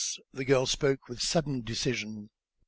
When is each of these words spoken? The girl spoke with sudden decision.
The 0.33 0.45
girl 0.45 0.65
spoke 0.65 1.07
with 1.07 1.21
sudden 1.21 1.61
decision. 1.61 2.31